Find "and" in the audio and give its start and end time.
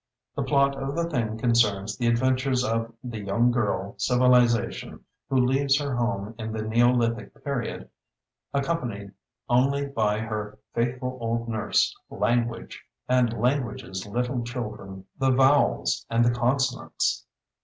13.07-13.31, 16.09-16.25